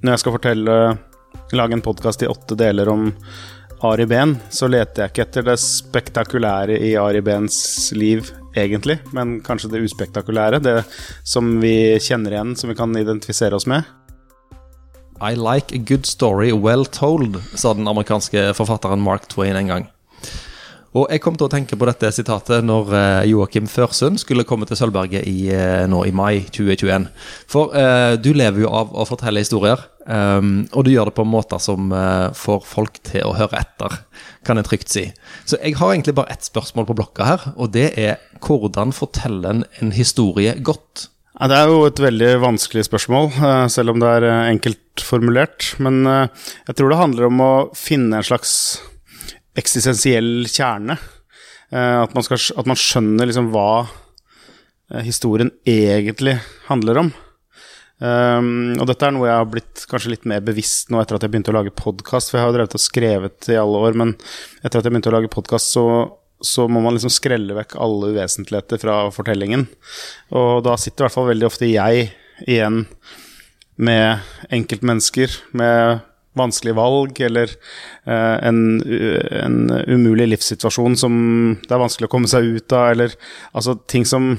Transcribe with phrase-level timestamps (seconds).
[0.00, 0.74] Når jeg skal fortelle
[1.52, 3.10] lage en podkast i åtte deler om
[3.84, 7.58] Ari Behn, så leter jeg ikke etter det spektakulære i Ari Behns
[7.92, 10.62] liv, egentlig, men kanskje det uspektakulære.
[10.64, 10.78] Det
[11.20, 13.84] som vi kjenner igjen, som vi kan identifisere oss med.
[15.20, 19.88] I like a good story well told, sa den amerikanske forfatteren Mark Twain en gang.
[20.98, 24.66] Og jeg kom til å tenke på dette sitatet når eh, Joakim Førsund skulle komme
[24.66, 27.06] til Sølvberget i, eh, nå i mai 2021.
[27.50, 31.28] For eh, du lever jo av å fortelle historier, eh, og du gjør det på
[31.30, 34.00] måter som eh, får folk til å høre etter,
[34.46, 35.06] kan jeg trygt si.
[35.46, 39.46] Så jeg har egentlig bare ett spørsmål på blokka her, og det er hvordan fortelle
[39.46, 41.06] en, en historie godt?
[41.38, 43.30] Ja, det er jo et veldig vanskelig spørsmål,
[43.70, 45.70] selv om det er enkelt formulert.
[45.80, 48.52] Men jeg tror det handler om å finne en slags
[49.58, 50.98] eksistensiell kjerne.
[51.70, 57.12] Eh, at man, skal, at man skjønner liksom hva eh, historien egentlig handler om.
[58.00, 61.24] Um, og dette er noe jeg har blitt kanskje litt mer bevisst nå etter at
[61.26, 62.30] jeg begynte å lage podkast.
[62.30, 64.14] For jeg har jo drevet og skrevet i alle år, men
[64.62, 65.84] etter at jeg begynte å lage podkast, så,
[66.40, 69.66] så, må man liksom skrelle vekk alle uvesentligheter fra fortellingen.
[70.32, 72.08] Og da sitter i hvert fall veldig ofte jeg
[72.48, 72.86] igjen
[73.80, 76.00] med enkeltmennesker, med
[76.38, 77.50] vanskelige valg eller
[78.06, 78.60] eh, en,
[79.42, 81.14] en, umulig livssituasjon som
[81.64, 83.14] det er vanskelig å komme seg ut av, eller
[83.50, 84.32] altså ting som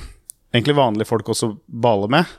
[0.54, 2.36] egentlig vanlige folk også baler med.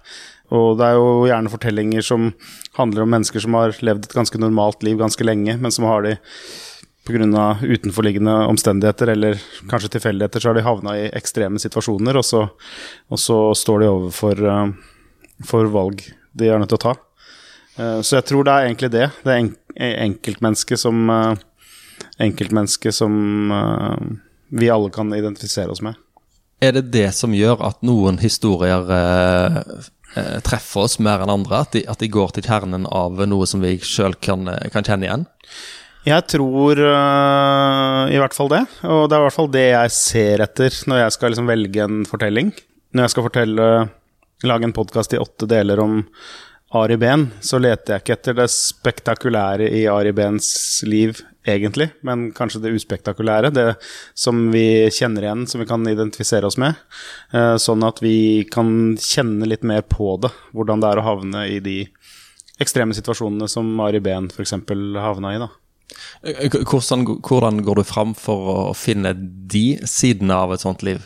[0.53, 2.30] Og det er jo gjerne fortellinger som
[2.77, 6.05] handler om mennesker som har levd et ganske normalt liv ganske lenge, men som har
[6.05, 6.19] de
[7.08, 7.56] pga.
[7.62, 12.48] utenforliggende omstendigheter eller kanskje tilfeldigheter, så har de havna i ekstreme situasjoner, og så,
[13.08, 14.69] og så står de overfor uh,
[15.45, 16.95] for valg de er nødt til å ta.
[17.76, 19.08] Eh, så jeg tror det er egentlig det.
[19.24, 21.32] Det er enkeltmennesket som uh,
[22.20, 23.96] Enkeltmennesket som uh,
[24.52, 25.96] vi alle kan identifisere oss med.
[26.62, 28.84] Er det det som gjør at noen historier
[30.46, 31.62] treffer oss mer enn andre?
[31.64, 35.08] At de, at de, går til kjernen av noe som vi sjøl kan, kan, kjenne
[35.08, 35.24] igjen?
[36.06, 38.62] Jeg tror i hvert fall det.
[38.86, 41.82] Og det er i hvert fall det jeg ser etter når jeg skal liksom velge
[41.82, 42.55] en fortelling.
[42.94, 43.68] Når jeg skal fortelle,
[44.46, 46.05] lage en podkast i åtte deler om
[46.74, 50.46] Ari Behn, så leter jeg ikke etter det spektakulære i Ari Behns
[50.88, 53.50] liv, egentlig, men kanskje det uspektakulære.
[53.52, 53.66] Det
[54.16, 56.78] som vi kjenner igjen, som vi kan identifisere oss med.
[57.36, 61.44] Eh, sånn at vi kan kjenne litt mer på det, hvordan det er å havne
[61.52, 61.77] i de
[62.62, 64.56] ekstreme situasjonene som Ari Behn f.eks.
[65.05, 65.42] havna i.
[65.42, 65.50] da.
[66.22, 71.05] Hvordan, hvordan, går du fram for å finne de sidene av et sånt liv?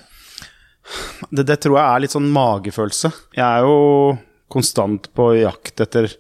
[1.33, 3.11] Det, det tror jeg er litt sånn magefølelse.
[3.35, 4.15] Jeg er jo
[4.53, 6.11] konstant på jakt etter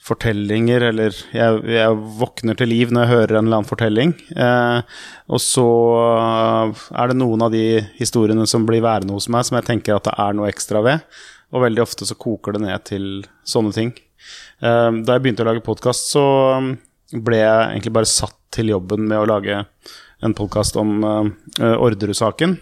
[0.00, 4.14] fortellinger, eller jeg, jeg, våkner til liv når jeg hører en eller annen fortelling.
[4.32, 5.66] Eh, og så
[6.96, 10.08] er det noen av de historiene som blir værende hos meg, som jeg tenker at
[10.08, 11.04] det er noe ekstra ved.
[11.52, 13.08] Og veldig ofte så koker det ned til
[13.44, 13.92] sånne ting.
[14.64, 16.24] Eh, da jeg begynte å lage podkast, så
[17.10, 19.64] ble jeg egentlig bare satt til jobben med å lage
[20.20, 21.24] en podkast om uh,
[21.80, 22.56] Orderud-saken.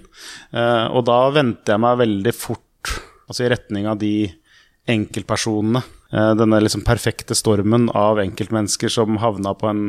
[0.55, 2.93] Uh, og da vendte jeg meg veldig fort
[3.29, 4.13] altså i retning av de
[4.89, 5.83] enkeltpersonene.
[6.13, 9.83] Eh, denne liksom perfekte stormen av enkeltmennesker som havna på en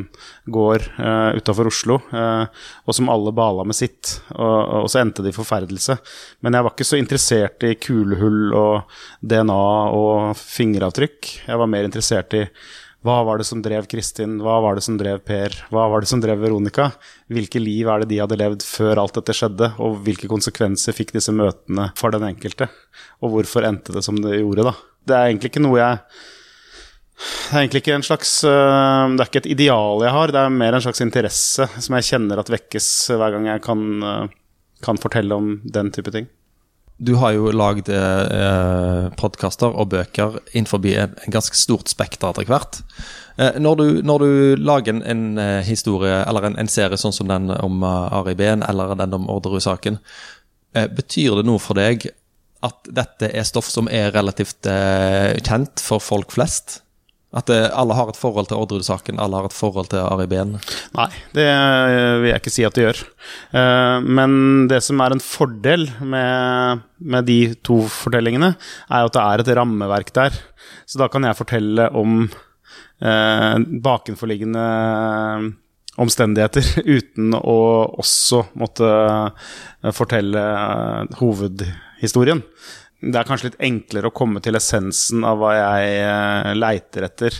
[0.51, 2.43] gård uh, utafor Oslo, uh,
[2.83, 4.17] og som alle bala med sitt.
[4.35, 5.95] Og, og, så endte det i forferdelse.
[6.43, 9.63] Men jeg var ikke så interessert i kulehull og DNA
[9.95, 11.33] og fingeravtrykk.
[11.47, 12.45] Jeg var mer interessert i
[13.07, 14.41] hva var det som drev Kristin?
[14.43, 15.53] Hva var det som drev Per?
[15.71, 16.89] Hva var det som drev Veronica?
[17.31, 19.71] Hvilke liv er det de hadde levd før alt dette skjedde?
[19.79, 22.67] Og hvilke konsekvenser fikk disse møtene for den enkelte?
[23.23, 24.75] Og hvorfor endte det som det gjorde, da?
[25.07, 26.03] Det er egentlig ikke noe jeg
[27.19, 30.39] det er egentlig ikke en slags øh, Det er ikke et ideal jeg har, det
[30.39, 34.29] er mer en slags interesse som jeg kjenner at vekkes hver gang jeg kan, øh,
[34.85, 36.29] kan fortelle om den type ting.
[36.99, 42.47] Du har jo lagd eh, podkaster og bøker innenfor en, en ganske stort spekter etter
[42.49, 42.81] hvert.
[43.39, 47.15] Eh, når, du, når, du, lager en, en eh, historie eller en, en, serie sånn
[47.15, 50.01] som den om uh, Ari Behn eller den om Orderud-saken,
[50.75, 52.09] eh, betyr det noe for deg
[52.65, 56.81] at dette er stoff som er relativt eh, kjent for folk flest?
[57.29, 60.55] At det, alle har et forhold til Orderud-saken, alle har et forhold til Ari Behn?
[60.97, 61.45] Nei, det
[62.23, 63.01] vil jeg ikke si at det gjør.
[63.53, 64.31] Uh, men
[64.71, 68.55] det som er en fordel med, med, de to fortellingene,
[68.89, 70.39] er at det er et rammeverk der.
[70.89, 74.65] Så da kan jeg fortelle om uh, bakenforliggende
[76.01, 76.65] omstendigheter
[76.97, 77.59] uten å
[78.01, 78.89] også måtte
[79.93, 80.47] fortelle
[81.21, 81.85] hovedhistorien
[82.99, 87.37] det er kanskje litt enklere å komme til essensen av hva jeg uh, leiter etter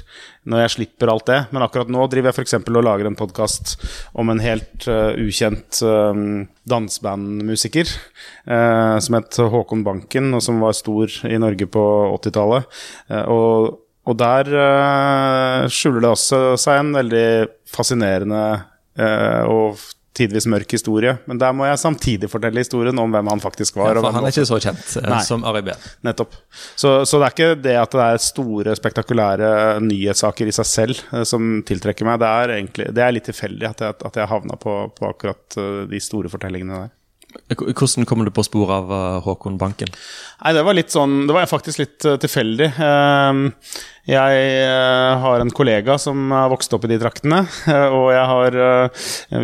[0.48, 1.40] når jeg slipper alt det.
[1.52, 2.56] Men akkurat nå driver jeg f.eks.
[2.64, 3.76] og lager en podkast
[4.16, 6.16] om en helt uh, ukjent uh,
[6.70, 7.92] dansebandmusiker
[8.46, 11.84] som het Håkon Banken, og som var stor i Norge på
[12.16, 12.82] 80-tallet.
[13.28, 13.78] og
[14.10, 17.30] Og der uh, skjuler det også seg en veldig
[17.70, 18.44] fascinerende
[18.98, 19.82] uh, og
[20.20, 21.16] tidvis mørk historie.
[21.30, 23.96] Men der må jeg samtidig fortelle historien om hvem han faktisk var.
[23.96, 25.88] Ja, for han er ikke så kjent eh, som Ari Behn.
[26.06, 26.38] Nettopp.
[26.76, 29.52] Så, så, det er ikke det at det er store, spektakulære
[29.86, 32.22] nyhetssaker i seg selv uh, som tiltrekker meg.
[32.22, 35.60] Det er, egentlig, det er litt tilfeldig at jeg, at jeg havna på, på akkurat
[35.90, 36.96] de store fortellingene der.
[37.30, 39.90] Hvordan kom du på sporet av eh, Håkon Banken?
[40.40, 42.70] Nei, Det var litt sånn, det var faktisk litt uh, tilfeldig.
[42.80, 43.50] Uh,
[44.10, 47.44] jeg uh, har en kollega som har vokst opp i de traktene.
[48.00, 48.58] og jeg har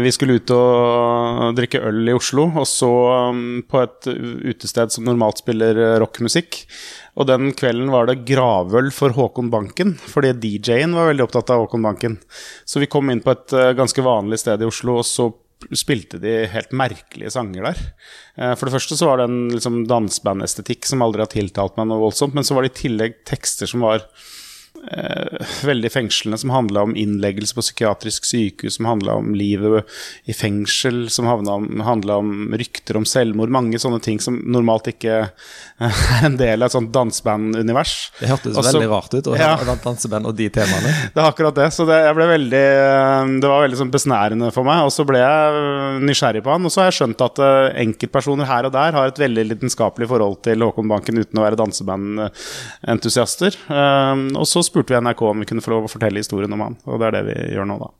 [0.01, 2.91] Vi skulle ut og drikke øl i Oslo, og så
[3.29, 4.09] um, på et
[4.55, 6.63] utested som normalt spiller rockmusikk.
[7.15, 11.67] Og den kvelden var det gravøl for Håkon Banken, fordi DJ-en var veldig opptatt av
[11.67, 12.17] Håkon Banken.
[12.65, 15.29] Så vi kom inn på et ganske vanlig sted i Oslo, og så
[15.75, 17.83] spilte de helt merkelige sanger der.
[18.37, 21.89] Eh, for det første så var det en liksom, dansebandestetikk som aldri har tiltalt meg
[21.89, 24.05] noe voldsomt, men så var det i tillegg tekster som var
[25.65, 29.85] veldig fengslende, som handla om innleggelse på psykiatrisk sykehus, som handla om livet
[30.29, 33.53] i fengsel, som handla om rykter om selvmord.
[33.53, 37.95] Mange sånne ting som normalt ikke er en del av et sånt dansebandunivers.
[38.19, 40.93] Det hørtes Også, veldig rart ut å ja, høre danseband og de temaene.
[41.15, 41.69] Det er akkurat det.
[41.73, 42.63] Så det, veldig,
[43.41, 44.83] det var veldig sånn besnærende for meg.
[44.87, 47.41] Og så ble jeg nysgjerrig på han, og så har jeg skjønt at
[47.85, 51.59] enkeltpersoner her og der har et veldig lidenskapelig forhold til Håkon Banken uten å være
[51.61, 53.51] dansebandentusiaster.
[54.35, 56.75] Og så spurte vi NRK om vi kunne få lov å fortelle historien om han,
[56.83, 57.93] og det er det vi gjør nå, da.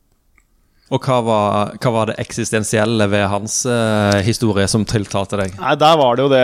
[0.94, 5.56] Og hva var, hva var det eksistensielle ved hans uh, historie som tiltalte deg?
[5.58, 6.44] Nei, Der var det jo det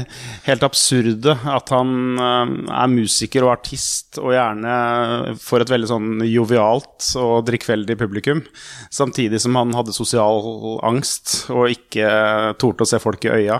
[0.48, 6.10] helt absurde at han uh, er musiker og artist, og gjerne får et veldig sånn
[6.28, 8.44] jovialt og drikkfeldig publikum.
[8.92, 10.44] Samtidig som han hadde sosial
[10.84, 12.12] angst og ikke
[12.60, 13.56] torde å se folk i øya.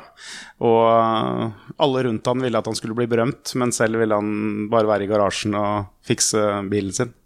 [0.61, 4.69] Og uh, alle rundt han ville at han skulle bli berømt, men selv ville han
[4.69, 7.17] bare være i garasjen og fikse bilen sin.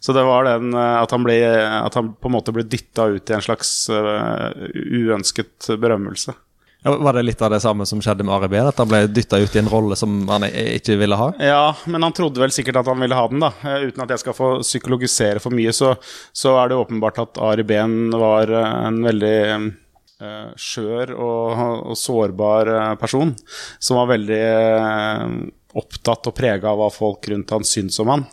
[0.00, 1.36] Så det var den eh, at han, ble,
[1.84, 6.32] at han på en måte ble dytta ut i en slags uh, uønsket berømmelse.
[6.80, 8.70] Ja, var det litt av det samme som skjedde med Ari Behn?
[8.70, 11.28] At han ble dytta ut i en rolle som han ikke ville ha?
[11.36, 13.52] Ja, men han trodde vel sikkert at han ville ha den, da.
[13.60, 15.92] Eh, uten at jeg skal få psykologisere for mye, så,
[16.32, 19.38] så er det åpenbart at Ari Behn var en veldig
[20.60, 21.60] skjør og,
[21.90, 22.68] og, sårbar
[23.00, 23.30] person.
[23.80, 24.40] Som var veldig
[25.78, 28.24] opptatt og prega av hva folk rundt han syntes om han.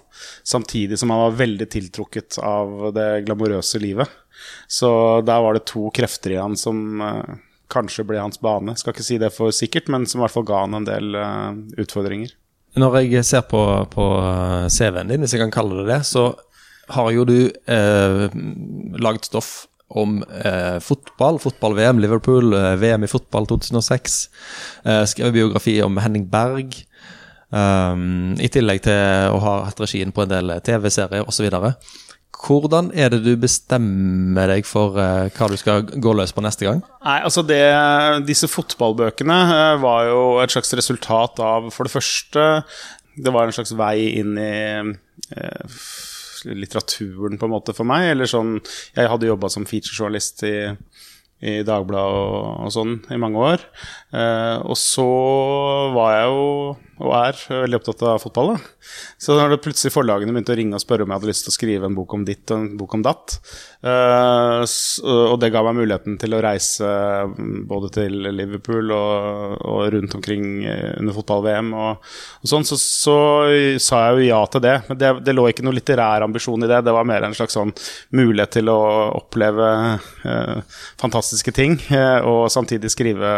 [0.47, 4.09] Samtidig som han var veldig tiltrukket av det glamorøse livet.
[4.67, 4.89] Så
[5.25, 7.37] der var det to krefter i han som uh,
[7.73, 8.77] kanskje ble hans bane.
[8.77, 11.17] Skal ikke si det for sikkert, men som i hvert fall ga han en del
[11.17, 12.33] uh, utfordringer.
[12.77, 16.27] Når jeg ser på, på eh, CV-en din, hvis jeg kan kalle det det, så
[16.93, 18.35] har jo du eh,
[19.01, 24.19] laget stoff om eh, fotball, fotball-VM, Liverpool, eh, VM i fotball 2006.
[24.83, 26.75] Eh, skrevet biografi om Henning Berg.
[27.47, 31.47] Um, I tillegg til å ha hatt regien på en del TV-serier osv.
[32.37, 36.67] Hvordan er det du bestemmer deg for uh, hva du skal gå løs på neste
[36.67, 36.83] gang?
[37.05, 37.63] Nei, altså det,
[38.27, 42.45] Disse fotballbøkene uh, var jo et slags resultat av For det første,
[43.17, 44.53] det var en slags vei inn i
[44.83, 45.81] uh,
[46.47, 48.11] litteraturen på en måte for meg.
[48.11, 50.57] Eller sånn Jeg hadde jobba som featurejournalist i
[51.37, 53.63] i Dagbladet og, og, sånn i mange år.
[54.09, 55.07] Eh, og så
[55.93, 56.47] var jeg jo,
[56.97, 58.55] og er, veldig opptatt av fotball.
[58.55, 58.89] da.
[59.21, 61.53] Så da det plutselig forlagene begynte å ringe og spørre om jeg hadde lyst til
[61.53, 63.37] å skrive en bok om ditt og en bok om datt,
[63.85, 64.63] eh,
[65.07, 66.89] og det ga meg muligheten til å reise
[67.69, 72.07] både til Liverpool og, og rundt omkring under fotball-VM og,
[72.41, 73.17] og, sånn, så, så,
[73.83, 74.75] sa jeg jo ja til det.
[74.87, 76.81] Men det, det, lå ikke noe litterær ambisjon i det.
[76.87, 77.73] Det var mer en slags sånn
[78.15, 78.79] mulighet til å
[79.17, 79.69] oppleve
[80.25, 83.31] eh, fantastiske ting, eh, og samtidig skrive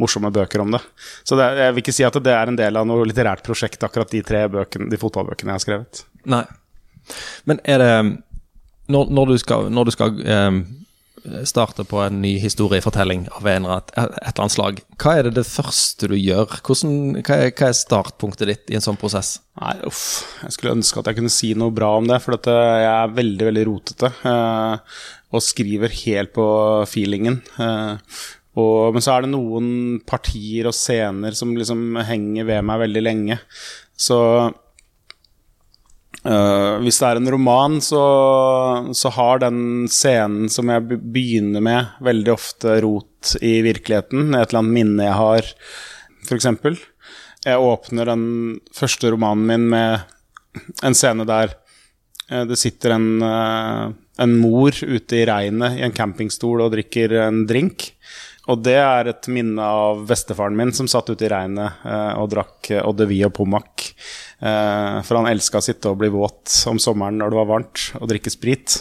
[0.00, 0.82] morsomme bøker om det.
[1.26, 3.82] Så det, jeg vil ikke si at det er en del av noe litterært prosjekt,
[3.86, 6.04] akkurat de tre bøkene, de fotballbøkene jeg har skrevet.
[6.30, 6.44] Nei.
[7.44, 7.92] Men er det
[8.88, 10.58] Når, når du skal, når du skal um,
[11.48, 15.24] starte på en ny historiefortelling av en eller et, et eller annet slag, hva er
[15.24, 16.58] det det første du gjør?
[16.60, 19.38] Hvordan, hva, er, hva, er, startpunktet ditt i en sånn prosess?
[19.56, 20.04] Nei, uff.
[20.44, 23.16] Jeg skulle ønske at jeg kunne si noe bra om det, for dette, jeg er
[23.16, 24.12] veldig, veldig rotete.
[24.20, 25.00] Uh,
[25.34, 26.46] og skriver helt på
[26.90, 27.40] feelingen.
[27.58, 28.14] Eh,
[28.54, 29.70] og, men så er det noen
[30.06, 33.38] partier og scener som liksom henger ved meg veldig lenge.
[33.98, 34.18] Så
[36.22, 38.04] øh, hvis det er en roman, så,
[38.94, 44.30] så, har den scenen som jeg begynner med, veldig ofte rot i virkeligheten.
[44.38, 45.50] Et eller annet minne jeg har,
[46.28, 46.46] f.eks.
[47.44, 48.24] Jeg åpner den
[48.74, 49.98] første romanen min med
[50.86, 51.50] en scene der
[52.30, 53.90] uh, det sitter en uh,
[54.22, 57.90] en mor ute i regnet i en campingstol og drikker en drink.
[58.52, 62.28] Og det er et minne av bestefaren min som satt ute i regnet eh, og
[62.34, 63.94] drakk de vie og pommac
[64.44, 67.84] Eh, for han elska å sitte og bli våt om sommeren når det var varmt,
[67.96, 68.80] og drikke sprit.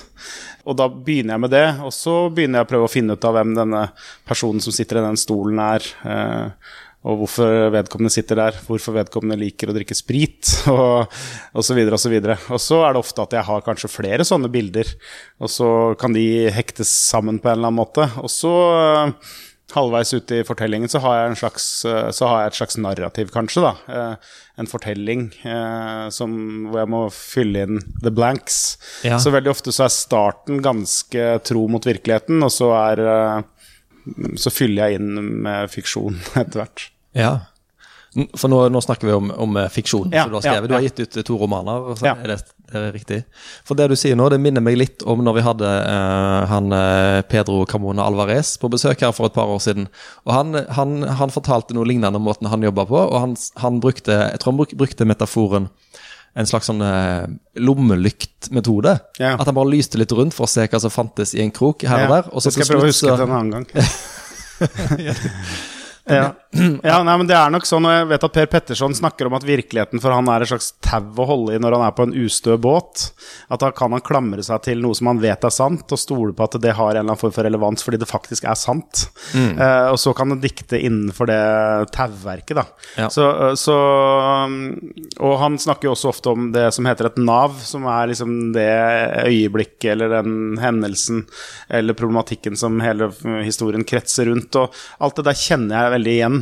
[0.67, 3.27] Og da begynner jeg med det, og så begynner jeg å prøve å finne ut
[3.27, 3.83] av hvem denne
[4.27, 5.87] personen som sitter i den stolen er.
[6.03, 11.07] Eh, og hvorfor vedkommende sitter der, hvorfor vedkommende liker å drikke sprit, og
[11.55, 11.79] osv.
[11.83, 14.27] Og, så videre, og, så og så er det ofte at jeg har kanskje flere
[14.27, 14.91] sånne bilder,
[15.43, 18.07] og så kan de hektes sammen på en eller annen måte.
[18.23, 18.55] Og så
[19.77, 23.63] halvveis ute i fortellingen så har, jeg, slags, så har jeg et slags narrativ, kanskje.
[23.65, 26.35] da, eh, En fortelling eh, som,
[26.69, 28.77] hvor jeg må fylle inn the blanks.
[29.07, 29.17] Ja.
[29.21, 33.41] Så veldig ofte så er starten ganske tro mot virkeligheten, og så er eh,
[34.39, 36.87] så fyller jeg inn med fiksjon etter hvert.
[37.17, 37.33] Ja.
[38.37, 40.11] For nå, nå, snakker vi om, om eh, fiksjon.
[40.13, 40.57] Ja, du, har skrevet.
[40.57, 40.69] Ja, ja.
[40.69, 41.87] du har gitt ut to romaner.
[41.89, 42.39] Og Så er det,
[42.81, 43.19] det er riktig.
[43.67, 46.73] For det du sier nå, det minner meg litt om når vi hadde uh, han
[46.73, 49.85] uh, Pedro Carmona Alvarez på besøk her for et par år siden.
[50.25, 50.89] Og Han, han,
[51.21, 54.55] han fortalte noe lignende om måten han jobba på, og han, han, brukte jeg tror
[54.55, 55.69] han brukte metaforen
[56.33, 57.29] en slags sånn uh,
[57.61, 58.95] lommelyktmetode.
[59.21, 59.35] Ja.
[59.37, 61.85] At han bare lyste litt rundt for å se hva som fantes i en krok
[61.85, 62.33] her og der.
[62.33, 63.19] Og så det skal jeg prøve å huske så...
[63.19, 63.65] til en annen gang.
[66.05, 66.33] Ja.
[66.83, 69.37] ja, nei, men det er nok sånn, og jeg vet at Per Petterson snakker om
[69.37, 72.05] at virkeligheten for han er et slags tau å holde i når han er på
[72.05, 73.07] en ustø båt.
[73.53, 76.35] At da kan han klamre seg til noe som han vet er sant, og stole
[76.35, 79.05] på at det har en eller annen form for relevans fordi det faktisk er sant.
[79.33, 79.55] Mm.
[79.57, 81.39] Uh, og så kan han dikte innenfor det
[81.95, 82.67] tauverket, da.
[82.99, 83.09] Ja.
[83.13, 83.77] Så, uh, så
[84.45, 84.59] um,
[85.23, 88.35] Og han snakker jo også ofte om det som heter et nav, som er liksom
[88.55, 88.69] det
[89.23, 91.23] øyeblikket eller den hendelsen
[91.73, 93.09] eller problematikken som hele
[93.45, 94.55] historien kretser rundt.
[94.59, 96.39] Og alt det der kjenner jeg veldig igjen.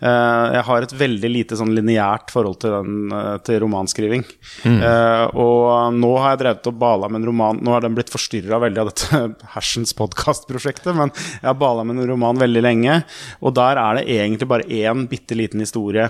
[0.00, 4.24] Eh, jeg har et veldig lite sånn lineært forhold til, den, eh, til romanskriving.
[4.66, 4.78] Mm.
[4.82, 8.10] Uh, og nå har jeg drevet og bala med en roman Nå har den blitt
[8.12, 9.20] forstyrra veldig av dette
[9.54, 12.98] Hersens podkast-prosjektet, men jeg har bala med en roman veldig lenge.
[13.42, 16.08] Og der er det egentlig bare én bitte liten historie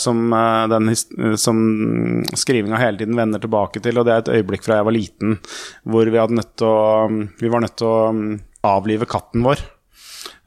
[0.00, 0.32] som,
[0.72, 0.90] den,
[1.40, 1.58] som
[2.38, 5.38] skrivinga hele tiden vender tilbake til, og det er et øyeblikk fra jeg var liten,
[5.88, 6.76] hvor vi, nødt å,
[7.40, 7.98] vi var nødt til å
[8.68, 9.62] avlive katten vår.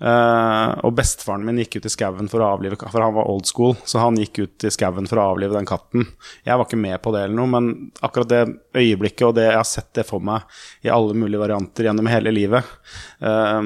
[0.01, 3.45] Uh, og bestefaren min gikk ut i skauen for å avlive For han var old
[3.45, 6.07] school, så han gikk ut i skauen for å avlive den katten.
[6.47, 7.69] Jeg var ikke med på det eller noe, men
[8.01, 8.41] akkurat det
[8.81, 10.47] øyeblikket og det jeg har sett det for meg
[10.81, 12.73] i alle mulige varianter gjennom hele livet.
[13.21, 13.61] Uh,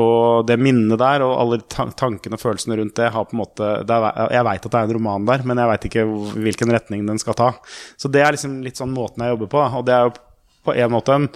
[0.00, 3.70] og det minnet der og alle tankene og følelsene rundt det har på en måte
[3.84, 6.08] er, Jeg veit at det er en roman der, men jeg veit ikke
[6.48, 7.52] hvilken retning den skal ta.
[8.00, 10.16] Så det er liksom litt sånn måten jeg jobber på, og det er jo
[10.64, 11.28] på en måte en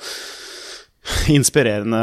[1.33, 2.01] inspirerende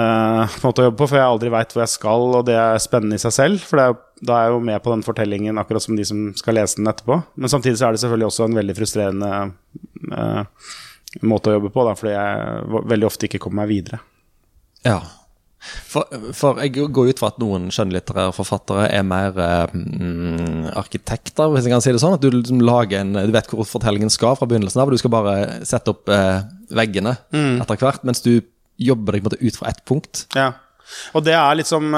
[0.63, 3.19] måte å jobbe på, for jeg aldri veit hvor jeg skal, og det er spennende
[3.19, 3.65] i seg selv.
[3.65, 6.59] For er, da er jeg jo med på den fortellingen akkurat som de som skal
[6.59, 7.19] lese den etterpå.
[7.35, 9.33] Men samtidig så er det selvfølgelig også en veldig frustrerende
[10.15, 10.71] uh,
[11.25, 14.01] måte å jobbe på, da, fordi jeg veldig ofte ikke kommer meg videre.
[14.85, 14.99] Ja.
[15.65, 19.37] For, for jeg går ut fra at noen skjønnlitterære forfattere er mer
[19.71, 22.17] mm, arkitekter, hvis jeg kan si det sånn.
[22.19, 25.01] At du liksom lager en Du vet hvor fortellingen skal fra begynnelsen av, og du
[25.01, 26.43] skal bare sette opp eh,
[26.75, 27.63] veggene mm.
[27.63, 28.05] etter hvert.
[28.05, 28.35] Mens du
[28.81, 30.25] jobbe deg ut fra ett punkt.
[30.35, 30.51] Ja.
[31.17, 31.89] Og det er liksom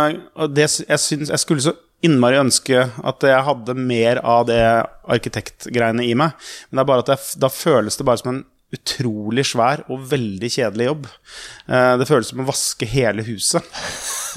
[0.56, 1.74] det, jeg, synes, jeg skulle så
[2.06, 4.62] innmari ønske at jeg hadde mer av det
[5.10, 6.38] arkitektgreiene i meg.
[6.70, 8.44] Men det er bare at jeg, da føles det bare som en
[8.76, 11.06] utrolig svær og veldig kjedelig jobb.
[11.72, 13.64] Eh, det føles som å vaske hele huset.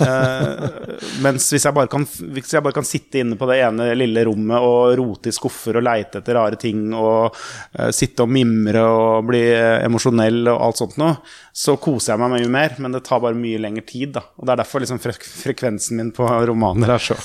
[0.00, 0.62] Uh,
[1.24, 4.62] mens hvis jeg, kan, hvis jeg, bare kan, sitte inne på det ene lille rommet
[4.64, 9.26] og rote i skuffer og leite etter rare ting og uh, sitte og mimre og
[9.28, 11.18] bli emosjonell og alt sånt noe,
[11.52, 14.14] så koser jeg meg mye mer, men det tar bare mye lengre tid.
[14.14, 14.24] Da.
[14.38, 17.18] Og det er derfor liksom frek frekvensen min på romaner er så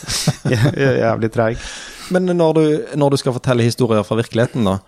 [1.05, 1.61] jævlig treig.
[2.13, 2.65] Men når du,
[2.97, 4.79] når du, skal fortelle historier fra virkeligheten, da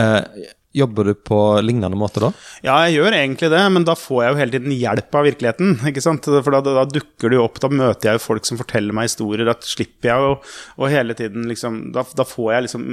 [0.00, 0.24] uh,
[0.72, 2.30] Jobber du på lignende måte da?
[2.64, 5.74] Ja, jeg gjør egentlig det, men da får jeg jo hele tiden hjelp av virkeligheten.
[5.90, 6.28] ikke sant?
[6.32, 9.10] For da, da dukker det jo opp, da møter jeg jo folk som forteller meg
[9.10, 9.44] historier.
[9.48, 10.32] Da slipper jeg jo
[10.80, 12.88] og hele tiden liksom da, da, får jeg liksom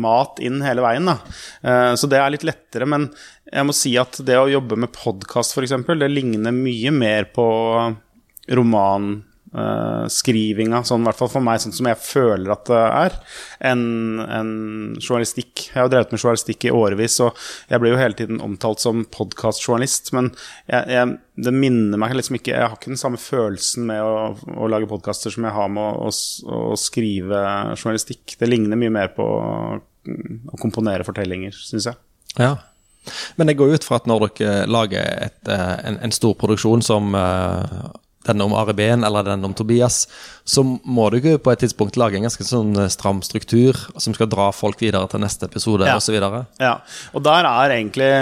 [0.00, 1.18] mat inn hele veien, da.
[1.60, 2.88] Uh, så det er litt lettere.
[2.88, 3.10] Men
[3.44, 7.48] jeg må si at det å jobbe med podkast, f.eks., det ligner mye mer på
[8.56, 9.18] roman
[9.56, 13.16] uh, skrivinga, sånn, i hvert fall for meg, sånn som jeg føler at det er,
[13.70, 13.84] enn
[14.24, 14.52] en
[15.00, 15.68] journalistikk.
[15.68, 18.84] Jeg har jo drevet med journalistikk i årevis, og jeg blir jo hele tiden omtalt
[18.84, 20.30] som podkastjournalist, men
[20.70, 21.16] jeg, jeg,
[21.48, 24.88] det minner meg liksom ikke Jeg har ikke den samme følelsen med å, å lage
[24.90, 27.44] podkaster som jeg har med å, å, å, skrive
[27.76, 28.38] journalistikk.
[28.40, 31.98] Det ligner mye mer på å komponere fortellinger, syns jeg.
[32.38, 32.56] Ja.
[33.36, 36.84] Men jeg går ut fra at når dere lager et, eh, en, en, stor produksjon
[36.84, 37.88] som uh,
[38.28, 40.02] den om Ari Behn eller den om Tobias,
[40.44, 44.30] så må du på et tidspunkt lage en ganske sånn eh, stram struktur som skal
[44.30, 45.96] dra folk videre til neste episode ja.
[45.98, 46.18] osv.
[46.60, 46.76] Ja,
[47.12, 48.12] og der er egentlig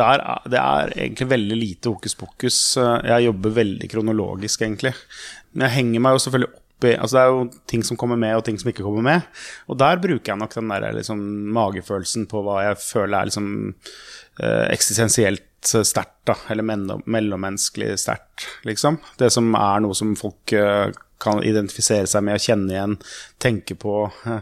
[0.00, 2.58] der er, Det er egentlig veldig lite hokus pokus.
[2.76, 4.94] Jeg jobber veldig kronologisk, egentlig.
[5.52, 8.32] Men jeg henger meg jo selvfølgelig opp Altså det er jo ting som kommer med,
[8.36, 9.26] og ting som ikke kommer med.
[9.68, 11.20] Og der bruker jeg nok den der liksom
[11.52, 13.50] magefølelsen på hva jeg føler er liksom
[14.40, 16.30] eh, eksistensielt sterkt.
[16.50, 19.00] Eller mellommenneskelig sterkt, liksom.
[19.18, 20.90] Det som er noe som folk eh,
[21.20, 22.94] kan identifisere seg med å kjenne igjen,
[23.42, 23.94] tenke på,
[24.30, 24.40] eh,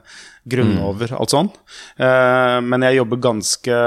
[0.49, 1.51] grunne over, alt sånn.
[1.99, 3.81] Men jeg jobber ganske,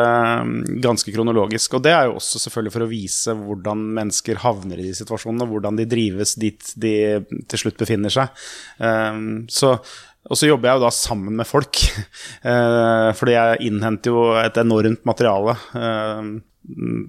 [0.83, 1.73] ganske, kronologisk.
[1.73, 5.47] Og det er jo også selvfølgelig for å vise hvordan mennesker havner i de situasjonene,
[5.49, 6.93] hvordan de drives dit de
[7.49, 8.29] til slutt befinner seg.
[9.49, 9.73] Så
[10.29, 11.79] og så jobber jeg jo da sammen med folk,
[13.17, 15.55] fordi jeg innhenter jo et enormt materiale.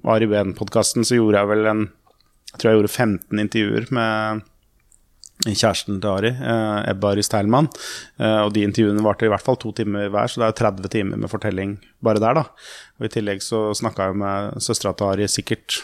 [0.09, 1.83] Ari Behn-podkasten så gjorde jeg vel en
[2.53, 4.43] Jeg tror jeg gjorde 15 intervjuer med
[5.43, 7.67] kjæresten til Ari, eh, Ebba Ari Steilmann.
[8.19, 10.91] Eh, og de intervjuene varte i hvert fall to timer hver, så det er 30
[10.93, 12.43] timer med fortelling bare der, da.
[12.99, 15.81] Og i tillegg så snakka jeg med søstera til Ari sikkert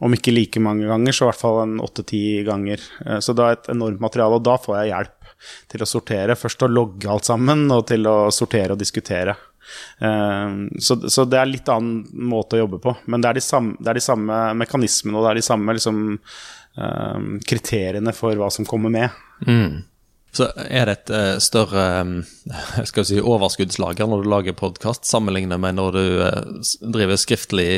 [0.00, 2.80] om ikke like mange ganger, så i hvert fall en åtte-ti ganger.
[3.04, 5.16] Eh, så det er et enormt materiale, og da får jeg hjelp
[5.70, 6.38] til å sortere.
[6.38, 9.36] Først å logge alt sammen, og til å sortere og diskutere.
[10.80, 12.94] Så, så, det er litt annen måte å jobbe på.
[13.10, 15.76] Men det er de samme, det er de samme mekanismene og det er de samme
[15.76, 16.00] liksom,
[16.80, 19.20] um, kriteriene for hva som kommer med.
[19.46, 19.82] Mm.
[20.30, 22.12] Så er det et uh, større um,
[22.86, 27.68] skal si, overskuddslager når du lager podkast, sammenlignet med når du uh, driver skriftlig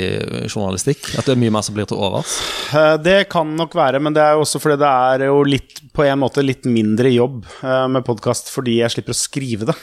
[0.52, 1.14] journalistikk?
[1.16, 2.36] At det er mye mer som blir til overs?
[2.74, 5.80] Uh, det kan nok være, men det er jo også fordi det er jo litt,
[5.96, 9.76] på en måte litt mindre jobb med podkast fordi jeg slipper å skrive det.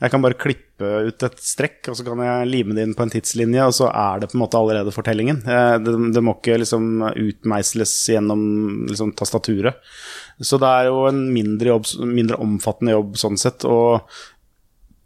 [0.00, 3.04] Jeg kan bare klippe ut et strekk, og så kan jeg lime det inn på
[3.04, 5.42] en tidslinje, og så er det på en måte allerede fortellingen.
[5.44, 8.40] Det, det må ikke liksom utmeisles gjennom
[8.88, 9.84] liksom, tastaturet.
[10.40, 13.66] Så det er jo en mindre, jobb, mindre omfattende jobb sånn sett.
[13.68, 14.00] Og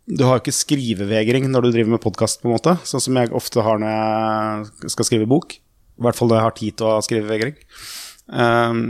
[0.07, 2.77] du har jo ikke skrivevegring når du driver med podkast, på en måte.
[2.87, 5.57] Sånn som jeg ofte har når jeg skal skrive bok.
[5.59, 7.59] I hvert fall når jeg har tid til å ha skrivevegring.
[8.31, 8.83] Um,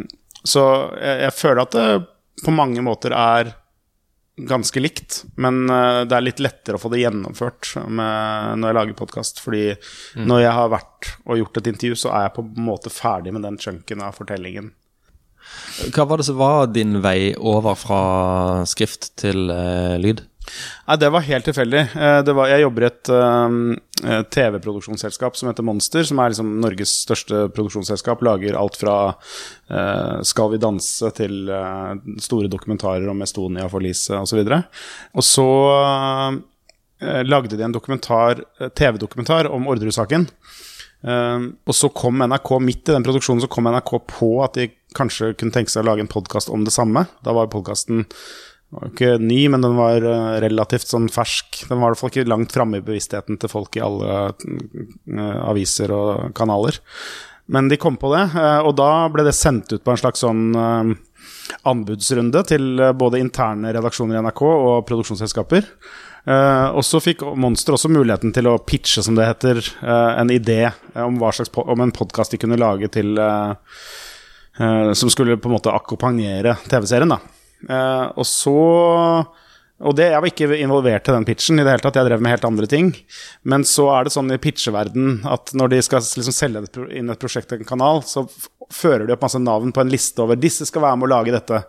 [0.45, 0.65] så
[0.99, 1.89] jeg, jeg, føler at det
[2.45, 3.55] på mange måter er
[4.35, 8.79] ganske likt, men uh, det er litt lettere å få det gjennomført med, når jeg
[8.81, 9.41] lager podkast.
[9.45, 10.25] Fordi mm.
[10.29, 13.33] når jeg har vært og gjort et intervju, så er jeg på en måte ferdig
[13.37, 14.75] med den chunken av fortellingen.
[15.95, 18.03] Hva var det som var din vei over fra
[18.71, 20.23] skrift til uh, lyd?
[20.87, 21.83] Nei, Det var helt tilfeldig.
[21.97, 26.93] Eh, var, jeg jobber i et uh, TV-produksjonsselskap som heter Monster, som er liksom Norges
[27.07, 28.23] største produksjonsselskap.
[28.27, 34.45] Lager alt fra uh, Skal vi danse til uh, store dokumentarer om Estonia, forliset osv.
[34.45, 35.49] Og, så
[37.25, 40.29] lagde de en TV-dokumentar om Orderud-saken.
[41.05, 44.71] Uh, og så kom NRK midt i den produksjonen så kom NRK på at de
[44.97, 47.05] kanskje kunne tenke seg å lage en podkast om det samme.
[47.27, 48.07] Da var podkasten
[48.89, 51.67] ikke ny, men den var uh, relativt sånn fersk.
[51.69, 55.39] Den var i hvert fall ikke langt framme i bevisstheten til folk i alle uh,
[55.51, 56.81] aviser og kanaler.
[57.53, 58.23] Men de kom på det,
[58.65, 60.55] og da ble det sendt ut på en slags sånn
[61.69, 65.69] anbudsrunde til både interne redaksjoner i NRK og produksjonsselskaper.
[66.25, 70.33] Uh, og så fikk Monster også muligheten til å pitche, som det heter, uh, en
[70.33, 73.53] idé om, slags, om en podkast de kunne lage til uh,
[74.95, 77.17] Som skulle på en måte akkompagnere TV-serien, da.
[78.15, 78.53] og så
[79.83, 82.23] og det, Jeg var ikke involvert i den pitchen i det hele tatt, jeg drev
[82.23, 82.93] med helt andre ting.
[83.43, 87.21] Men så er det sånn i pitcheverden at når de skal liksom selge inn et
[87.21, 88.23] prosjekt til en kanal, så
[88.73, 91.35] fører de opp masse navn på en liste over disse skal være med å lage
[91.35, 91.61] dette.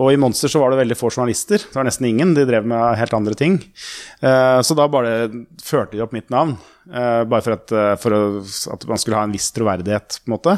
[0.00, 1.62] Og i Monster så var det veldig få journalister.
[1.62, 2.34] Det var nesten ingen.
[2.36, 3.58] De drev med helt andre ting.
[4.22, 5.14] Uh, så da bare
[5.62, 6.56] førte de opp mitt navn.
[6.84, 8.16] Uh, bare for, at, uh, for
[8.74, 10.56] at, man skulle ha en viss troverdighet, på en måte.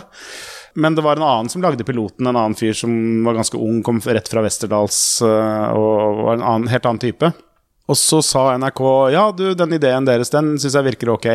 [0.75, 2.93] Men det var en annen som lagde piloten, en annen fyr som
[3.27, 7.31] var ganske ung, kom rett fra Westerdals og var en annen, helt annen type.
[7.87, 8.83] Og så sa NRK
[9.15, 11.29] ja, du, den ideen deres den syns jeg virker ok,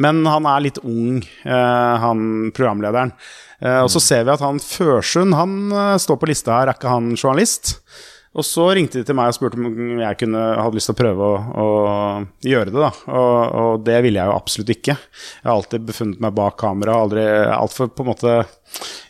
[0.00, 3.12] men han er litt ung, han programlederen.
[3.60, 6.78] Uh, og så ser vi at han Førsund han uh, står på lista her, er
[6.78, 7.76] ikke han journalist?
[8.38, 11.00] Og så ringte de til meg og spurte om jeg kunne, hadde lyst til å
[11.00, 11.68] prøve å, å
[12.46, 12.90] gjøre det.
[13.10, 14.94] og, og, det ville jeg jo absolutt ikke.
[14.94, 16.94] Jeg har alltid befunnet meg bak kamera.
[17.02, 18.34] aldri Altfor på en måte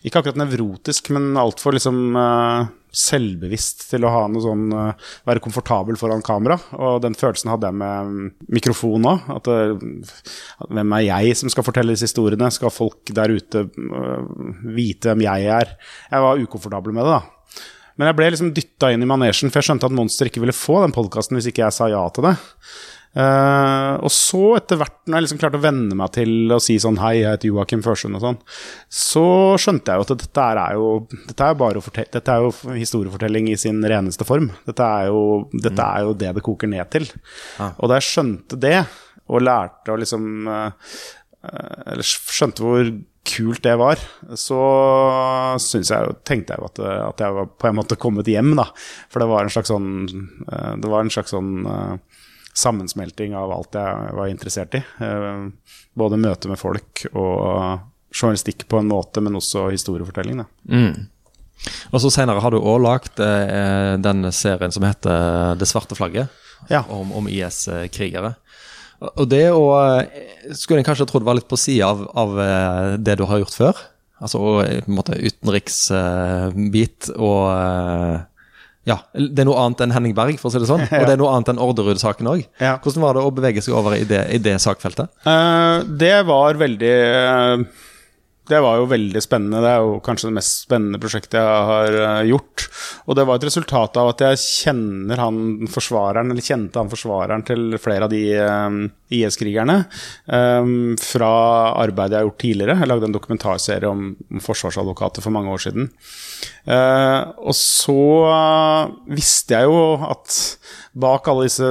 [0.07, 5.43] Ikke akkurat nevrotisk, men altfor liksom uh, selvbevisst til å ha noe sånn uh, Være
[5.45, 6.57] komfortabel foran kamera.
[6.81, 9.29] Og den følelsen hadde jeg med mikrofon òg.
[9.37, 12.49] At, uh, hvem er jeg som skal fortelle disse historiene?
[12.57, 13.67] Skal folk der ute
[14.65, 15.77] vite hvem jeg er?
[16.09, 17.40] Jeg var ukomfortabel med det, da.
[18.01, 20.57] Men jeg ble liksom dytta inn i manesjen, for jeg skjønte at Monster ikke ville
[20.57, 22.39] få den podkasten hvis ikke jeg sa ja til det.
[23.11, 26.77] Uh, og så, etter hvert, når jeg liksom klarte å venne meg til å si
[26.79, 28.39] sånn Hei, jeg heter Joakim Førsund og sånn,
[28.87, 29.25] så
[29.59, 33.59] skjønte jeg jo at dette er jo Dette er, bare dette er jo historiefortelling i
[33.59, 34.53] sin reneste form.
[34.69, 37.11] Dette er jo, dette er jo det det koker ned til.
[37.59, 37.75] Ah.
[37.83, 38.79] Og da jeg skjønte det,
[39.31, 40.95] og lærte å liksom uh,
[41.91, 42.95] Eller skjønte hvor
[43.31, 44.01] kult det var,
[44.39, 44.61] så
[45.57, 48.67] jeg, tenkte jeg jo at, at, jeg var på en måte kommet hjem, da.
[49.13, 49.93] For det var en slags sånn,
[50.51, 51.95] eh, det var en slags sånn uh,
[52.57, 54.83] sammensmelting av alt jeg var interessert i.
[55.01, 55.49] Uh,
[55.99, 60.43] både møte med folk og journalistikk på en måte, men også historiefortelling.
[60.43, 60.49] Da.
[60.71, 61.09] Mm.
[61.93, 66.29] Og så Senere har du òg lagd eh, den serien som heter 'Det svarte flagget',
[66.69, 66.85] ja.
[66.89, 68.35] om, om IS-krigere.
[69.01, 70.05] Og det å eh,
[70.57, 73.57] Skulle en kanskje trodd var litt på sida av, av, eh, det du har gjort
[73.57, 73.75] før.
[74.21, 77.45] Altså eh, på en måte utenriksbit og
[78.89, 80.83] ja, det er noe annet enn Henning Berg, for å si det sånn.
[80.99, 82.41] Og det er noe annet enn Orderud-saken òg.
[82.63, 82.79] Ja.
[82.83, 85.13] Hvordan var det å bevege seg over i det, i det sakfeltet?
[85.27, 87.61] Uh, det var veldig uh,
[88.51, 89.63] det var jo veldig spennende.
[89.65, 92.67] Det er jo kanskje det mest spennende prosjektet jeg har uh, gjort.
[93.07, 97.47] Og det var et resultat av at jeg kjenner han forsvareren, eller kjente han forsvareren
[97.49, 98.81] til flere av de um,
[99.15, 99.79] IS-krigerne
[100.27, 101.33] um, fra
[101.81, 102.79] arbeidet jeg har gjort tidligere.
[102.83, 104.11] Jeg lagde en dokumentarserie om,
[104.41, 105.91] forsvarsadvokater for mange år siden.
[106.71, 107.97] Og så
[109.11, 110.37] visste jeg jo at
[110.93, 111.69] bak alle disse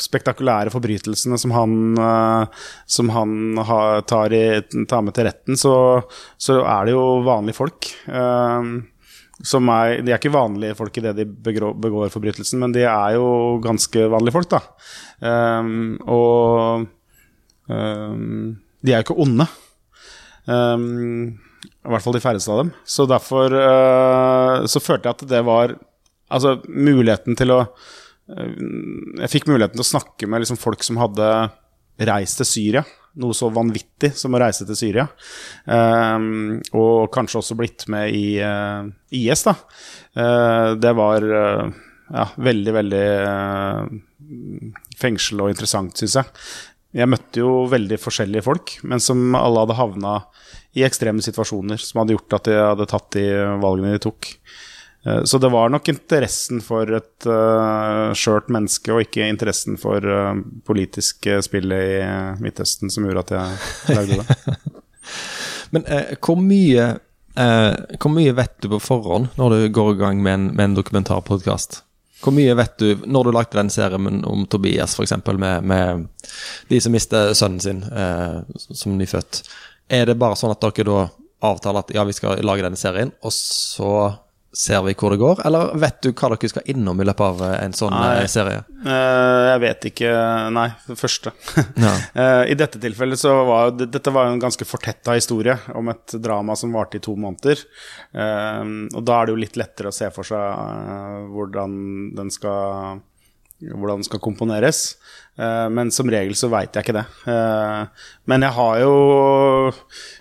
[0.00, 3.60] spektakulære forbrytelsene som han, uh, som han
[4.08, 5.74] tar, i, tar, med til retten, så,
[6.36, 7.92] så, er det jo vanlige folk.
[9.40, 13.16] som er, de er ikke vanlige folk i det de begår, forbrytelsen, men de er
[13.16, 14.60] jo ganske vanlige folk, da.
[16.04, 16.84] og
[17.70, 19.46] de er jo ikke onde.
[20.50, 22.74] I hvert fall de færreste av dem.
[22.84, 23.56] Så derfor
[24.68, 25.78] så følte jeg at det var
[26.30, 27.64] Altså muligheten til å
[28.30, 31.28] Jeg fikk muligheten til å snakke med liksom, folk som hadde
[32.08, 32.84] reist til Syria.
[33.20, 35.08] Noe så vanvittig som å reise til Syria.
[35.66, 38.38] Um, og kanskje også blitt med i
[39.18, 39.56] IS, da.
[40.78, 43.06] det var ja, veldig, veldig
[45.00, 46.30] fengsel og interessant, syns jeg.
[47.00, 50.16] Jeg møtte jo veldig forskjellige folk, men som alle hadde havna
[50.78, 53.26] i ekstreme situasjoner som hadde gjort at de hadde tatt de
[53.62, 54.32] valgene de tok.
[55.06, 60.04] Eh, så det var nok interessen for et uh, skjørt menneske, og ikke interessen for
[60.04, 60.34] uh,
[60.68, 62.00] politiske spillet i
[62.42, 64.56] Midtøsten som gjorde at jeg lagde det.
[65.74, 66.90] Men uh, hvor, mye,
[67.32, 70.76] hvor mye vet du på forhånd når du går i gang med en, med en
[70.82, 71.84] dokumentarpodkast?
[72.20, 76.08] Hvor mye vet du når du lagde den serien om Tobias, f.eks., med, med
[76.68, 77.80] de som mister sønnen sin
[78.52, 79.40] som nyfødt?
[79.88, 81.06] Er det bare sånn at dere da
[81.48, 83.94] avtaler at ja, vi skal lage denne serien, og så
[84.52, 87.42] ser vi hvor det går, eller vet du hva dere skal innom i løpet av
[87.54, 88.62] en sånn nei, eh, serie?
[88.82, 90.14] Uh, jeg vet ikke
[90.54, 91.34] Nei, det første.
[91.84, 91.92] Ja.
[92.50, 96.74] I dette tilfellet så var dette var en ganske fortetta historie om et drama som
[96.74, 97.62] varte i to måneder.
[98.12, 101.76] Og da er det jo litt lettere å se for seg hvordan
[102.16, 103.00] den skal
[103.68, 104.96] hvordan den skal komponeres.
[105.40, 107.04] Eh, men som regel så veit jeg ikke det.
[107.30, 108.94] Eh, men jeg har jo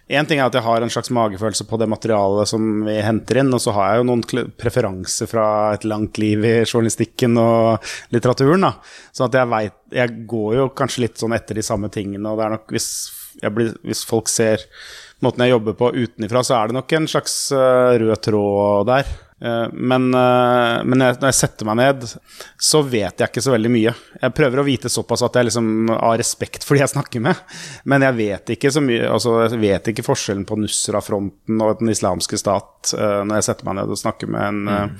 [0.09, 3.43] Én ting er at jeg har en slags magefølelse på det materialet som vi henter
[3.43, 5.43] inn, og så har jeg jo noen preferanser fra
[5.75, 8.65] et langt liv i journalistikken og litteraturen.
[8.65, 8.73] da.
[9.13, 12.37] Så at jeg veit Jeg går jo kanskje litt sånn etter de samme tingene, og
[12.37, 12.89] det er nok hvis,
[13.53, 14.65] blir, hvis folk ser
[15.21, 19.09] måten jeg jobber på utenifra, så er det nok en slags eh, rød tråd der.
[19.41, 22.05] Eh, men, eh, men når jeg setter meg ned,
[22.59, 23.93] så vet jeg ikke så veldig mye.
[24.19, 27.39] Jeg prøver å vite såpass at jeg liksom har respekt for de jeg snakker med.
[27.89, 31.91] Men jeg vet ikke så mye Altså, jeg vet ikke forskjellen på Nusra-fronten og Den
[31.93, 34.97] islamske stat eh, når jeg setter meg ned og snakker med en, mm.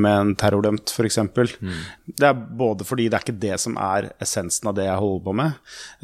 [0.00, 1.20] med en terrordømt, f.eks.
[1.20, 1.74] Mm.
[2.08, 5.26] Det er både fordi det er ikke det som er essensen av det jeg holder
[5.26, 5.60] på med,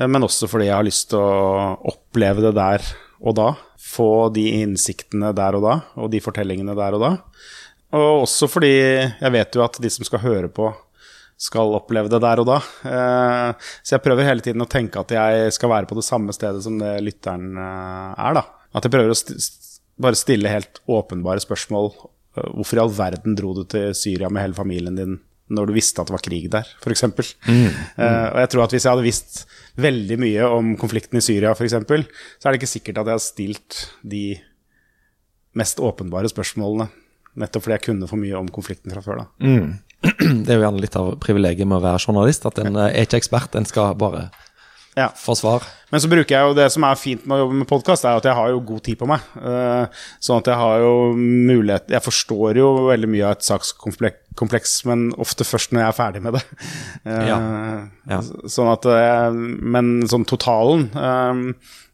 [0.07, 2.85] men også fordi jeg har lyst til å oppleve det der
[3.21, 3.49] og da.
[3.81, 7.13] Få de innsiktene der og da, og de fortellingene der og da.
[7.97, 10.71] Og også fordi jeg vet jo at de som skal høre på,
[11.41, 12.59] skal oppleve det der og da.
[12.85, 16.35] Eh, så jeg prøver hele tiden å tenke at jeg skal være på det samme
[16.37, 18.45] stedet som det lytteren eh, er, da.
[18.77, 19.39] At jeg prøver å st
[20.01, 21.91] bare stille helt åpenbare spørsmål.
[22.37, 25.19] Eh, hvorfor i all verden dro du til Syria med hele familien din
[25.51, 27.09] når du visste at det var krig der, f.eks.?
[27.11, 27.17] Mm,
[27.51, 27.97] mm.
[27.99, 29.41] og jeg tror at hvis jeg hadde visst
[29.83, 33.25] veldig mye om konflikten i Syria, f.eks., så er det ikke sikkert at jeg har
[33.25, 34.23] stilt de
[35.59, 36.87] mest åpenbare spørsmålene.
[37.39, 39.23] Nettopp fordi jeg kunne for mye om konflikten fra før.
[39.23, 39.27] da.
[39.47, 39.73] Mm.
[40.45, 43.21] Det er jo gjerne litt av privilegiet med å være journalist, at en er ikke
[43.21, 44.31] ekspert, en skal bare
[44.97, 45.11] ja.
[45.17, 45.65] få svar.
[45.91, 48.19] Men så bruker jeg jo det som er fint med å jobbe med podkast, er
[48.19, 49.27] at jeg har jo god tid på meg.
[49.37, 54.77] Uh, sånn at jeg har jo mulighet Jeg forstår jo veldig mye av et sakskompleks,
[54.91, 56.45] men ofte først når jeg er ferdig med det.
[57.05, 57.39] Uh, ja.
[58.11, 58.23] Ja.
[58.51, 58.89] Sånn at
[59.35, 60.89] Men sånn totalen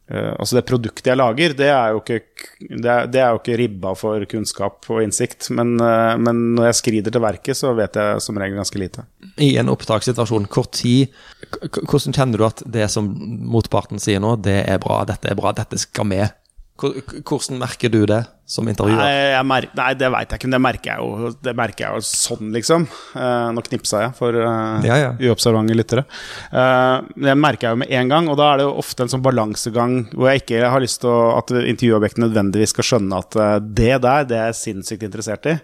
[0.07, 2.21] altså Det produktet jeg lager, det er jo ikke,
[2.63, 5.49] det er, det er jo ikke ribba for kunnskap og innsikt.
[5.51, 9.07] Men, uh, men, når jeg skrider til verket, så vet jeg som regel ganske lite.
[9.43, 11.11] I en opptakssituasjon, hvor tid
[11.47, 13.07] Hvordan kjenner du at det som
[13.51, 16.35] motparten sier nå, det er bra, dette er bra, dette skal med?
[16.77, 19.01] Hvordan merker du det som intervjuer?
[19.01, 22.05] Nei, nei det veit jeg ikke, men det merker jeg jo, det merker jeg jo
[22.07, 22.85] sånn, liksom.
[23.17, 25.09] Uh, nå knipsa jeg for uh, Ja, ja.
[25.25, 26.05] uobservante lyttere.
[26.53, 29.13] Uh, det merker jeg jo med en gang, og da er det jo ofte en
[29.15, 33.39] sånn balansegang hvor jeg ikke har lyst til å, at intervjuobjektet nødvendigvis skal skjønne at
[33.67, 35.57] det der, det er jeg sinnssykt interessert i.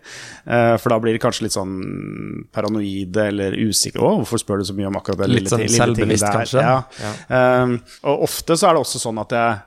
[0.48, 1.75] For da blir det kanskje litt sånn
[2.55, 4.01] paranoide eller usikre.
[4.01, 6.64] Å, hvorfor spør du så mye om akkurat det Litt lille, sånn ting- selvbevisst, kanskje?
[6.64, 7.44] Ja.
[8.09, 9.61] Og ofte så er det også sånn at jeg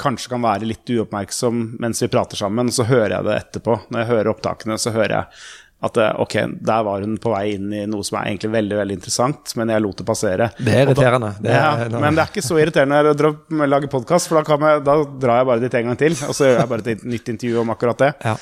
[0.00, 3.80] kanskje kan være litt uoppmerksom mens vi prater sammen, så hører jeg det etterpå.
[3.88, 5.42] Når jeg hører opptakene, så hører jeg
[5.80, 8.80] at eh, ok, der var hun på vei inn i noe som er egentlig veldig
[8.82, 10.50] veldig interessant, men jeg lot det passere.
[10.58, 11.30] Det er irriterende.
[11.40, 14.66] Det ja, er, men det er ikke så irriterende jeg lager podkast, for da, kan
[14.68, 17.06] jeg, da drar jeg bare dit en gang til, og så gjør jeg bare et
[17.14, 18.12] nytt intervju om akkurat det.
[18.28, 18.36] Ja.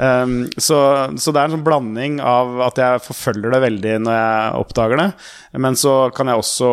[0.00, 0.76] Um, så,
[1.20, 4.96] så det er en sånn blanding av at jeg forfølger det veldig når jeg oppdager
[5.02, 5.08] det,
[5.60, 6.70] men så kan jeg også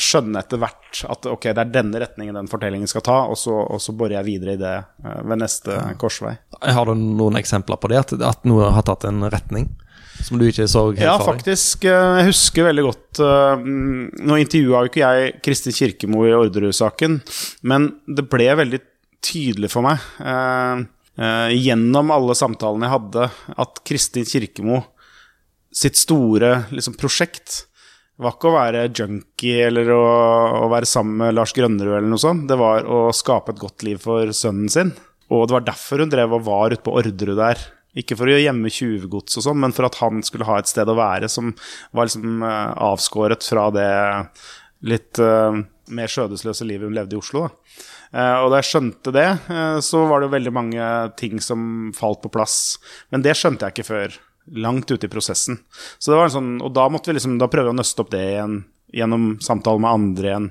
[0.00, 3.52] skjønne etter hvert at ok, det er denne retningen den fortellingen skal ta, og så,
[3.52, 6.32] og så borer jeg videre i det eh, ved neste korsvei.
[6.62, 8.00] Har du noen eksempler på det?
[8.00, 9.68] At, at noe har tatt en retning
[10.22, 11.84] som du ikke så helt Ja, faktisk.
[11.88, 16.34] eh, Jeg husker veldig godt eh, mm, Nå intervjua jo ikke jeg Kristin Kirkemo i
[16.36, 17.20] Orderud-saken,
[17.68, 18.80] men det ble veldig
[19.22, 20.00] tydelig for meg
[21.12, 23.24] gjennom alle samtalene jeg hadde,
[23.60, 24.78] at Kristin Kirkemo
[25.72, 27.66] sitt store liksom, prosjekt
[28.22, 30.02] var ikke å være junkie eller å,
[30.62, 32.44] å være sammen med Lars Grønnerud eller noe sånt.
[32.48, 34.92] Det var å skape et godt liv for sønnen sin.
[35.32, 37.60] Og det var derfor hun drev og var ute på Orderud der.
[37.98, 40.88] Ikke for å gjemme tjuvgods og sånn, men for at han skulle ha et sted
[40.88, 41.50] å være som
[41.92, 43.88] var liksom eh, avskåret fra det
[44.86, 45.54] litt uh,
[45.92, 47.46] mer skjødesløse livet hun levde i Oslo.
[47.46, 47.78] Da.
[48.12, 50.90] Uh, og da jeg skjønte det, uh, så var det jo veldig mange
[51.20, 52.58] ting som falt på plass.
[53.14, 54.20] Men det skjønte jeg ikke før
[54.58, 55.60] langt ute i prosessen.
[55.98, 58.10] Så det var en sånn, Og da måtte vi liksom, da prøve å nøste opp
[58.14, 60.48] det igjen gjennom samtaler med andre igjen.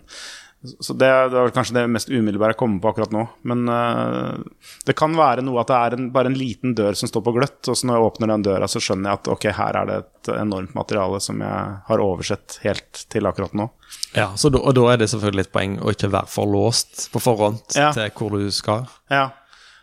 [0.62, 3.24] Så det, det var kanskje det mest umiddelbare jeg kommer på akkurat nå.
[3.50, 4.38] Men uh,
[4.86, 7.34] det kan være noe at det er en, bare en liten dør som står på
[7.34, 9.89] gløtt, og så når jeg åpner den døra, så skjønner jeg at ok, her er
[9.89, 13.71] det et enormt materiale som jeg har oversett helt til akkurat nå.
[14.13, 17.08] Ja, så da, og da er det selvfølgelig et poeng å ikke være for låst
[17.13, 17.89] på forhånd Ja.
[17.97, 18.86] til hvor du skal.
[19.10, 19.32] Ja.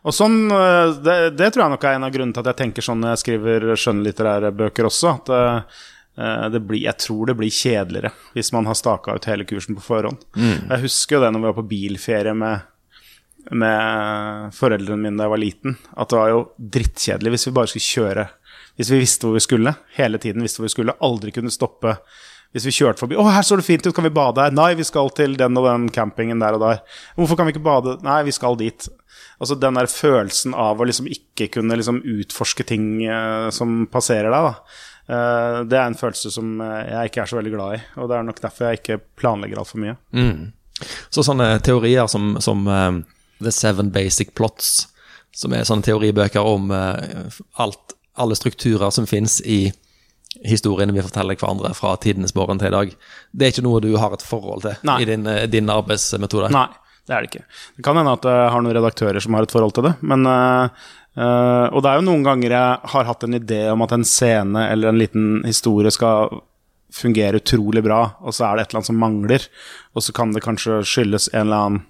[0.07, 2.61] Og sånn, eh, det, det tror jeg nok er en av grunnene til at jeg
[2.63, 5.17] tenker sånn når jeg skriver skjønnlitterære bøker også.
[5.19, 5.43] At det
[6.19, 10.25] blir, jeg tror det blir kjedeligere hvis man har staka ut hele kursen på forhånd.
[10.35, 12.65] Jeg husker jo det når vi var på bilferie med,
[13.51, 15.77] med foreldrene mine da jeg var liten.
[15.97, 18.27] At det var jo drittkjedelig hvis vi bare skulle kjøre.
[18.79, 21.97] Hvis vi visste hvor vi skulle, hele tiden visste hvor vi skulle, aldri kunne stoppe.
[22.55, 24.73] Hvis vi kjørte forbi 'Å, her så det fint ut, kan vi bade her?' 'Nei,
[24.75, 26.81] vi skal til den og den campingen der og der'.
[27.17, 28.89] 'Hvorfor kan vi ikke bade?' 'Nei, vi skal dit'.
[29.39, 34.33] Altså den der følelsen av å liksom ikke kunne liksom utforske ting eh, som passerer
[34.33, 34.55] deg, da.
[35.09, 37.81] Eh, det er en følelse som eh, jeg ikke er så veldig glad i.
[38.03, 39.97] Og det er nok derfor jeg ikke planlegger altfor mye.
[41.11, 43.01] Så sånne teorier som, som eh,
[43.41, 44.89] The Seven Basic Plots,
[45.35, 47.29] som er sånne teoribøker om uh,
[47.63, 49.69] alt, alle strukturer som fins i
[50.43, 52.91] historiene vi forteller hverandre fra tidenes morgen til i dag,
[53.31, 54.97] det er ikke noe du har et forhold til Nei.
[55.05, 56.51] i din, din arbeidsmetode?
[56.51, 56.67] Nei,
[57.07, 57.45] det er det ikke.
[57.79, 60.27] Det kan hende at jeg har noen redaktører som har et forhold til det, men
[60.29, 60.89] eh,
[61.19, 64.07] eh, Og det er jo noen ganger jeg har hatt en idé om at en
[64.07, 66.41] scene eller en liten historie skal
[66.95, 69.43] fungere utrolig bra, og så er det et eller annet som mangler,
[69.93, 71.83] og så kan det kanskje skyldes en eller annen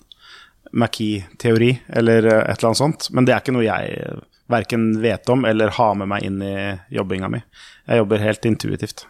[0.74, 4.18] McKee-teori eller et eller annet sånt, men det er ikke noe jeg
[4.50, 6.56] verken vet om eller har med meg inn i
[6.96, 7.40] jobbinga mi.
[7.86, 9.04] Jeg jobber helt intuitivt.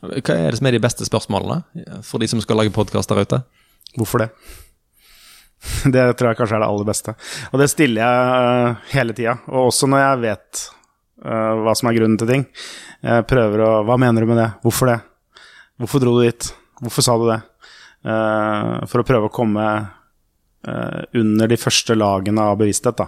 [0.00, 3.22] Hva er det som er de beste spørsmålene for de som skal lage podkast der
[3.26, 3.42] ute?
[3.98, 4.30] Hvorfor det?
[5.92, 7.14] Det tror jeg kanskje er det aller beste.
[7.52, 9.36] Og det stiller jeg eh, hele tida.
[9.50, 10.62] Og også når jeg vet
[11.24, 12.46] eh, hva som er grunnen til ting.
[13.02, 14.48] Jeg prøver å Hva mener du med det?
[14.64, 14.98] Hvorfor det?
[15.78, 16.50] Hvorfor dro du dit?
[16.82, 17.38] Hvorfor sa du det?
[18.08, 19.68] Eh, for å prøve å komme
[20.68, 22.98] under de første lagene av bevissthet.
[22.98, 23.06] da.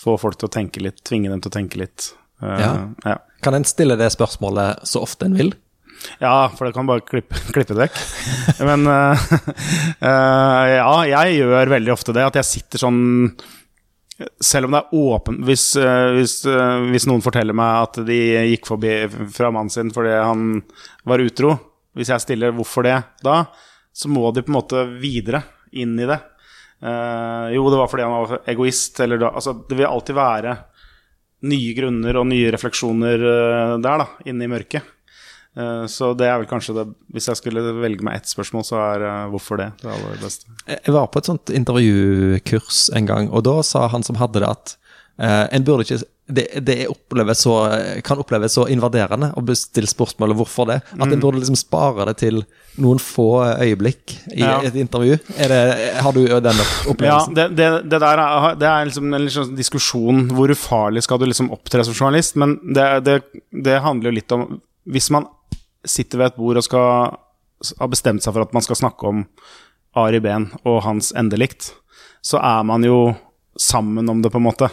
[0.00, 2.06] Få folk til å tenke litt, tvinge dem til å tenke litt.
[2.40, 2.70] Ja.
[3.04, 3.16] ja.
[3.44, 5.52] Kan en stille det spørsmålet så ofte en vil?
[6.18, 8.00] Ja, for det kan bare klippe, klippe vekk.
[8.66, 9.28] Men uh,
[10.02, 12.26] uh, ja, jeg gjør veldig ofte det.
[12.26, 13.00] At jeg sitter sånn
[14.42, 16.40] Selv om det er åpen Hvis, eh, hvis,
[16.90, 18.16] hvis noen forteller meg at de
[18.50, 18.94] gikk forbi
[19.30, 20.56] fra mannen sin fordi han
[21.06, 21.52] var utro,
[21.94, 23.44] hvis jeg stiller 'hvorfor det' da,
[23.94, 26.18] så må de på en måte videre inn i det.
[26.82, 30.56] Eh, jo, det var fordi han var egoist, eller da Altså, det vil alltid være
[31.46, 33.22] nye grunner og nye refleksjoner
[33.78, 34.97] der, da, inne i mørket.
[35.58, 38.78] Eh, Så det er vel kanskje det Hvis jeg skulle velge meg ett spørsmål, så
[38.94, 40.46] er eh, hvorfor det det aller beste.
[40.68, 44.48] Jeg var på et sånt intervjukurs en gang, og da sa han som hadde det,
[44.48, 44.76] at
[45.18, 46.74] eh, en burde ikke det, det
[47.40, 47.54] så,
[48.04, 50.76] kan oppleves så invaderende å bestille spørsmålet hvorfor det.
[51.00, 52.42] At en burde liksom spare det til
[52.76, 53.24] noen få
[53.56, 54.58] øyeblikk i Ja.
[54.60, 55.16] et intervju.
[55.38, 57.34] Er det, har du den Ja, opplevelsen?
[57.34, 61.24] det, det, det der er, det er liksom en liksom diskusjon hvor ufarlig skal du
[61.26, 63.22] liksom opptre som journalist, men det, det,
[63.64, 65.26] det handler jo litt om Hvis man
[65.90, 67.16] sitter ved et bord og skal
[67.78, 69.24] har bestemt seg for at man skal snakke om
[69.98, 71.72] Ari Behn og hans endelikt,
[72.22, 73.16] så er man jo
[73.58, 74.68] sammen om det, på en måte.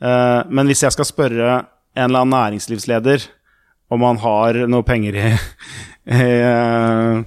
[0.00, 1.50] Eh, men hvis jeg skal spørre
[1.94, 3.26] en eller annen næringslivsleder
[3.92, 5.28] om han har noe penger i,
[6.08, 7.20] i eh,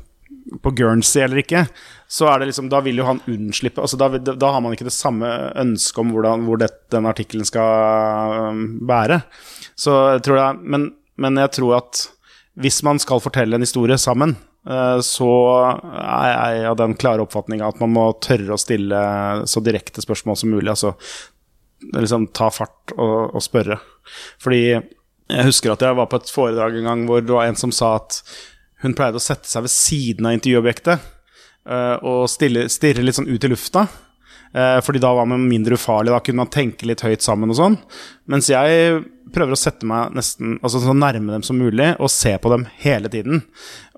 [0.63, 1.65] på Guernsey eller ikke,
[2.07, 4.87] så er det liksom, da vil jo han unnslippe altså da, da har man ikke
[4.87, 5.27] det samme
[5.59, 9.19] ønsket om hvordan, hvor det, den artikkelen skal um, bære.
[9.75, 10.87] Så jeg tror jeg, men,
[11.19, 12.05] men jeg tror at
[12.57, 14.35] hvis man skal fortelle en historie sammen,
[14.69, 15.31] eh, så
[15.93, 19.01] er jeg av den klare oppfatninga at man må tørre å stille
[19.49, 20.71] så direkte spørsmål som mulig.
[20.73, 20.95] Altså
[21.93, 23.77] liksom ta fart og, og spørre.
[24.41, 27.59] Fordi jeg husker at jeg var på et foredrag en gang hvor det var en
[27.59, 28.21] som sa at
[28.83, 30.97] hun pleide å sette seg ved siden av intervjuobjektet
[31.67, 33.87] eh, og stille, stirre litt sånn ut i lufta.
[34.57, 37.59] Eh, fordi da var man mindre ufarlig, da kunne man tenke litt høyt sammen og
[37.59, 37.77] sånn.
[38.31, 39.03] Mens jeg
[39.35, 42.63] prøver å sette meg nesten altså så nærme dem som mulig og se på dem
[42.81, 43.43] hele tiden.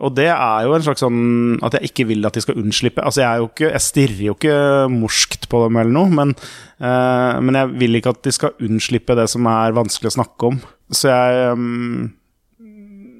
[0.03, 3.05] Og det er jo en slags sånn at jeg ikke vil at de skal unnslippe.
[3.05, 4.59] Altså jeg, er jo ikke, jeg stirrer jo ikke
[4.91, 6.35] morskt på dem eller noe, men,
[6.81, 10.51] eh, men jeg vil ikke at de skal unnslippe det som er vanskelig å snakke
[10.51, 10.59] om.
[10.89, 12.07] Så jeg mm,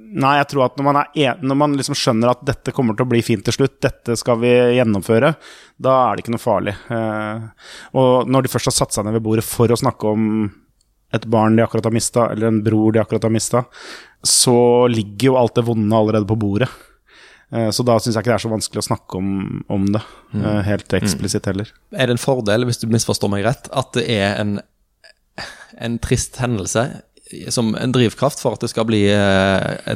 [0.09, 3.05] Nei, jeg tror at når man, en, når man liksom skjønner at dette kommer til
[3.05, 5.33] å bli fint til slutt, dette skal vi gjennomføre,
[5.77, 6.73] da er det ikke noe farlig.
[6.95, 7.69] Eh,
[7.99, 10.25] og når de først har satt seg ned ved bordet for å snakke om
[11.13, 13.63] et barn de akkurat har mista, eller en bror de akkurat har mista,
[14.25, 16.69] så ligger jo alt det vonde allerede på bordet.
[17.51, 19.29] Eh, så da syns jeg ikke det er så vanskelig å snakke om,
[19.73, 20.01] om det,
[20.37, 21.71] eh, helt eksplisitt heller.
[21.93, 24.59] Er det en fordel, hvis du misforstår meg rett, at det er en,
[25.77, 26.85] en trist hendelse
[27.53, 29.95] som en drivkraft for at det skal bli eh,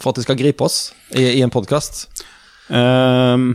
[0.00, 2.06] For at det skal gripe oss i, i en podkast?
[2.68, 3.52] Um,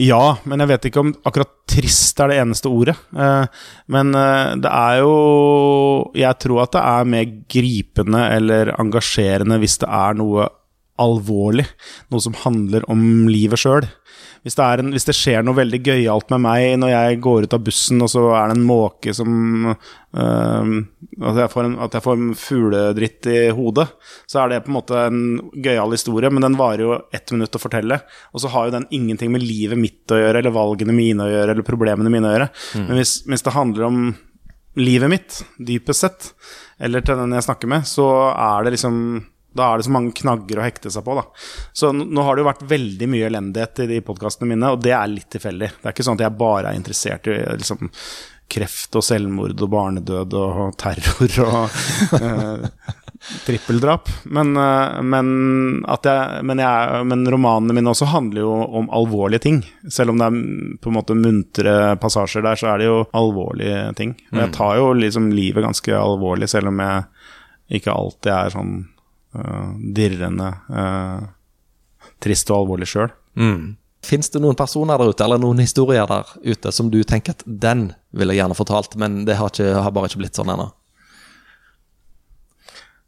[0.00, 2.96] ja, men jeg vet ikke om akkurat trist er det eneste ordet.
[3.16, 3.46] Uh,
[3.92, 5.14] men uh, det er jo
[6.16, 10.48] Jeg tror at det er mer gripende eller engasjerende hvis det er noe
[11.00, 11.66] alvorlig.
[12.12, 13.88] Noe som handler om livet sjøl.
[14.46, 17.54] Hvis, det en- hvis det skjer noe veldig gøyalt med meg når jeg går ut
[17.56, 19.32] av bussen, og så er det en måke som
[19.72, 20.68] eh,
[21.26, 23.88] At jeg får en, at jeg får en fugledritt i hodet,
[24.30, 25.20] så er det på en måte en
[25.64, 27.98] gøyal historie, men den varer jo ett minutt å fortelle.
[28.34, 31.30] Og så har jo den ingenting med livet mitt å gjøre, eller valgene mine å
[31.32, 32.48] gjøre, eller problemene mine å gjøre.
[32.86, 34.02] Men hvis, hvis det handler om
[34.76, 36.30] livet mitt, dypest sett,
[36.78, 38.06] eller til den jeg snakker med, så
[38.36, 39.00] er det liksom
[39.56, 41.16] da er det så mange knagger å hekte seg på.
[41.18, 41.26] da.
[41.76, 44.94] Så nå har det jo vært veldig mye elendighet i de podkastene mine, og det
[44.96, 45.72] er litt tilfeldig.
[45.80, 47.90] Det er ikke sånn at jeg bare er interessert i liksom,
[48.52, 51.80] kreft og selvmord og barnedød og terror og
[52.20, 52.94] eh,
[53.46, 54.10] trippeldrap.
[54.24, 55.28] Men, eh, men,
[55.90, 59.62] at jeg, men, jeg, men romanene mine også handler jo om alvorlige ting.
[59.90, 63.00] Selv om det er mm, på en måte muntre passasjer der, så er det jo
[63.16, 64.14] alvorlige ting.
[64.32, 68.76] Og jeg tar jo liksom livet ganske alvorlig, selv om jeg ikke alltid er sånn
[69.96, 71.26] dirrende eh,
[72.22, 73.10] trist og alvorlig sjøl.
[74.06, 77.42] Fins det noen personer der ute, eller noen historier der ute, som du tenker at
[77.46, 80.68] den ville jeg gjerne fortalt, men det har, ikke, har bare ikke blitt sånn ennå?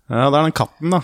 [0.08, 1.02] Ja, det er den katten, da.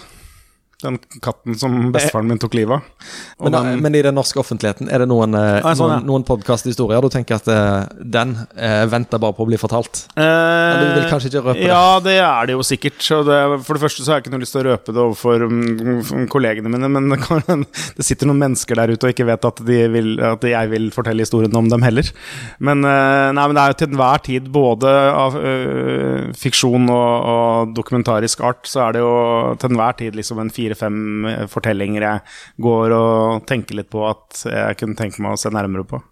[0.84, 3.10] Den katten som bestefaren min tok livet av.
[3.40, 6.00] Men, den- men i den norske offentligheten, er det noen, Ah, sånn, ja.
[6.04, 10.04] noen, podkasthistorier du tenker at eh, den eh, venter bare på å bli fortalt?
[10.14, 11.68] Eh, du vil kanskje ikke røpe det?
[11.70, 13.00] Ja, det er det jo sikkert.
[13.04, 15.02] Så det, for det første så har jeg ikke noe lyst til å røpe det
[15.04, 17.64] overfor um, kollegene mine, men det, kan,
[17.98, 20.90] det sitter noen mennesker der ute og ikke vet at, de vil, at jeg vil
[20.94, 22.08] fortelle historien om dem heller.
[22.60, 27.28] Men, uh, nei, men det er jo til enhver tid, både av uh, fiksjon og,
[27.34, 29.12] og dokumentarisk art, så er det jo
[29.60, 32.24] til enhver tid liksom en fire-fem fortellinger jeg
[32.66, 36.02] går og tenker litt på at jeg kunne tenke meg å se nærmere på.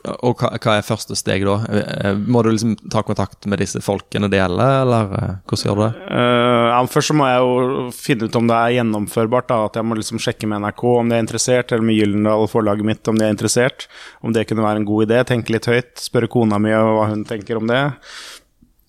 [0.00, 1.58] Og hva, hva er første steg da?
[1.68, 5.76] Eh, Må du liksom ta kontakt med disse folkene det gjelder, eller eh, hvordan gjør
[5.76, 5.90] du det?
[6.08, 9.50] Uh, ja, først så må jeg jo finne ut om det er gjennomførbart.
[9.50, 12.48] Da, at jeg må liksom sjekke med NRK om de er interessert, eller med Gyllendal
[12.48, 13.90] forlaget mitt om de er interessert.
[14.24, 15.20] Om det kunne være en god idé.
[15.28, 15.92] Tenke litt høyt.
[16.00, 17.84] Spørre kona mi hva hun tenker om det.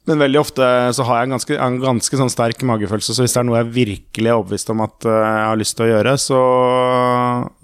[0.09, 3.35] Men veldig ofte så har jeg en ganske, en ganske sånn sterk magefølelse, så hvis
[3.35, 5.91] det er noe jeg virkelig er overbevist om at eh, jeg har lyst til å
[5.91, 6.39] gjøre, så,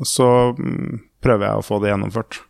[0.05, 2.41] så mm, prøver jeg å få det gjennomført.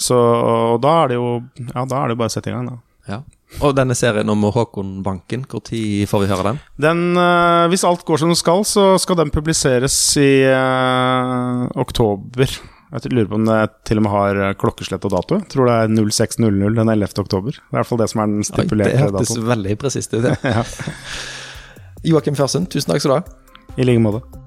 [0.00, 1.26] Så og da er det jo
[1.74, 2.78] Ja, da er det jo bare å sette i gang, da.
[3.10, 3.18] Ja.
[3.60, 6.60] Og denne serien om Håkon Banken, når får vi høre den?
[6.80, 12.48] Den, eh, hvis alt går som det skal, så skal den publiseres i eh, oktober.
[12.92, 15.38] Jeg lurer på om det til og med har eh, klokkeslett og dato.
[15.40, 17.08] Jeg tror det er 06.00 den 11.
[17.24, 17.56] oktober.
[17.56, 19.08] Det er i hvert fall det som er den stipulerte datoen.
[19.08, 19.48] det hørtes datoen.
[19.54, 20.28] veldig presist ut.
[20.44, 20.66] ja.
[22.12, 23.74] Joakim Førsund, tusen takk skal du ha.
[23.80, 24.41] I like måte.